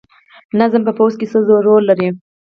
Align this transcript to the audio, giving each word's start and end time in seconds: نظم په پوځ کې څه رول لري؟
نظم 0.59 0.81
په 0.87 0.91
پوځ 0.97 1.13
کې 1.19 1.25
څه 1.31 1.37
رول 1.67 1.83
لري؟ 1.89 2.09